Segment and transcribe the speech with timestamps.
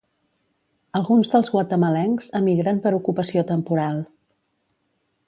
[0.99, 4.01] Alguns dels guatemalencs emigren per ocupació temporal.